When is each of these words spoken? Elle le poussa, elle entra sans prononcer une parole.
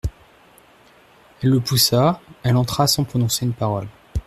Elle 1.43 1.51
le 1.51 1.59
poussa, 1.59 2.21
elle 2.41 2.55
entra 2.57 2.87
sans 2.87 3.03
prononcer 3.03 3.45
une 3.45 3.53
parole. 3.53 3.87